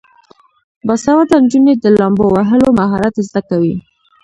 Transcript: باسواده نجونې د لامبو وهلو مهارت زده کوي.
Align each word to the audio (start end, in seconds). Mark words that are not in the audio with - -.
باسواده 0.87 1.35
نجونې 1.43 1.73
د 1.77 1.85
لامبو 1.97 2.25
وهلو 2.35 2.67
مهارت 2.79 3.15
زده 3.27 3.41
کوي. 3.49 3.75